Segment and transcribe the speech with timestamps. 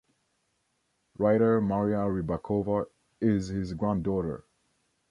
[1.19, 2.87] Writer Maria Rybakova
[3.19, 4.43] is his granddaughter.